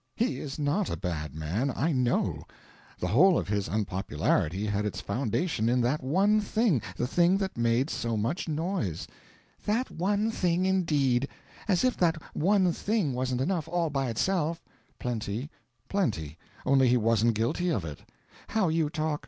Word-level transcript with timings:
"He 0.15 0.39
is 0.39 0.57
not 0.57 0.89
a 0.89 0.97
bad 0.97 1.35
man. 1.35 1.71
I 1.75 1.91
know. 1.91 2.45
The 2.97 3.09
whole 3.09 3.37
of 3.37 3.47
his 3.47 3.67
unpopularity 3.69 4.65
had 4.65 4.83
its 4.83 4.99
foundation 4.99 5.69
in 5.69 5.79
that 5.81 6.01
one 6.03 6.41
thing 6.41 6.81
the 6.95 7.05
thing 7.05 7.37
that 7.37 7.55
made 7.55 7.87
so 7.91 8.17
much 8.17 8.47
noise." 8.47 9.05
"That 9.63 9.91
'one 9.91 10.31
thing,' 10.31 10.65
indeed! 10.65 11.27
As 11.67 11.83
if 11.83 11.95
that 11.97 12.19
'one 12.33 12.73
thing' 12.73 13.13
wasn't 13.13 13.41
enough, 13.41 13.67
all 13.67 13.91
by 13.91 14.09
itself." 14.09 14.63
"Plenty. 14.97 15.51
Plenty. 15.87 16.35
Only 16.65 16.87
he 16.89 16.97
wasn't 16.97 17.35
guilty 17.35 17.69
of 17.69 17.85
it." 17.85 17.99
"How 18.47 18.69
you 18.69 18.89
talk! 18.89 19.19